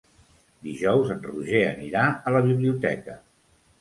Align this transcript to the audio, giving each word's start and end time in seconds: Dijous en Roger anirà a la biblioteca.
Dijous 0.67 1.11
en 1.15 1.21
Roger 1.27 1.61
anirà 1.73 2.07
a 2.31 2.35
la 2.37 2.45
biblioteca. 2.51 3.19